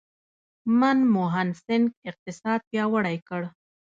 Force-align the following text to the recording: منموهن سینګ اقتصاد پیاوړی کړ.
منموهن 0.79 1.49
سینګ 1.63 1.87
اقتصاد 2.09 2.59
پیاوړی 2.69 3.17
کړ. 3.27 3.41